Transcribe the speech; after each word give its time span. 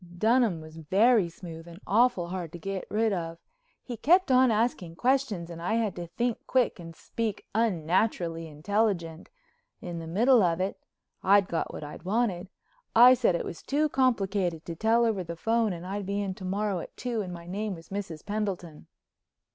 Dunham 0.17 0.61
was 0.61 0.77
very 0.77 1.29
smooth 1.29 1.67
and 1.67 1.79
awful 1.85 2.29
hard 2.29 2.51
to 2.53 2.57
get 2.57 2.87
rid 2.89 3.13
of. 3.13 3.37
He 3.83 3.97
kept 3.97 4.31
on 4.31 4.49
asking 4.49 4.95
questions 4.95 5.51
and 5.51 5.61
I 5.61 5.75
had 5.75 5.95
to 5.95 6.07
think 6.07 6.39
quick 6.47 6.79
and 6.79 6.95
speak 6.95 7.45
unnaturally 7.53 8.47
intelligent. 8.47 9.29
In 9.79 9.99
the 9.99 10.07
middle 10.07 10.41
of 10.41 10.59
it—I'd 10.59 11.47
got 11.47 11.71
what 11.71 11.83
I 11.83 11.97
wanted—I 11.97 13.13
said 13.13 13.35
it 13.35 13.45
was 13.45 13.61
too 13.61 13.89
complicated 13.89 14.65
to 14.65 14.75
tell 14.75 15.05
over 15.05 15.23
the 15.23 15.35
phone 15.35 15.71
and 15.71 15.85
I'd 15.85 16.07
be 16.07 16.19
in 16.19 16.33
to 16.33 16.45
morrow 16.45 16.79
at 16.79 16.97
two 16.97 17.21
and 17.21 17.31
my 17.31 17.45
name 17.45 17.75
was 17.75 17.89
Mrs. 17.89 18.25
Pendleton. 18.25 18.87